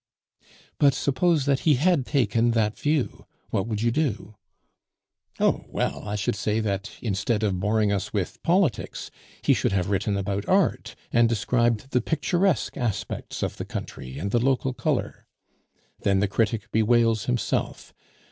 "But 0.79 0.95
suppose 0.95 1.45
that 1.45 1.59
he 1.59 1.75
had 1.75 2.07
taken 2.07 2.49
that 2.53 2.75
view, 2.75 3.27
what 3.51 3.67
would 3.67 3.83
you 3.83 3.91
do?" 3.91 4.35
"Oh 5.39 5.65
well, 5.67 6.07
I 6.07 6.15
should 6.15 6.35
say 6.35 6.59
that 6.59 6.89
instead 7.03 7.43
of 7.43 7.59
boring 7.59 7.91
us 7.91 8.11
with 8.11 8.41
politics, 8.41 9.11
he 9.43 9.53
should 9.53 9.73
have 9.73 9.91
written 9.91 10.17
about 10.17 10.49
art, 10.49 10.95
and 11.11 11.29
described 11.29 11.91
the 11.91 12.01
picturesque 12.01 12.77
aspects 12.77 13.43
of 13.43 13.57
the 13.57 13.65
country 13.65 14.17
and 14.17 14.31
the 14.31 14.43
local 14.43 14.73
color. 14.73 15.27
Then 15.99 16.19
the 16.19 16.27
critic 16.27 16.71
bewails 16.71 17.25
himself. 17.25 17.93